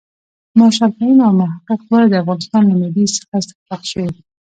مارشال 0.59 0.91
فهیم 0.97 1.19
او 1.27 1.33
محقق 1.41 1.79
دواړه 1.87 2.05
د 2.09 2.13
افغانستان 2.23 2.61
له 2.69 2.75
معدې 2.79 3.05
څخه 3.15 3.33
استفراق 3.41 3.81
شوي. 3.91 4.11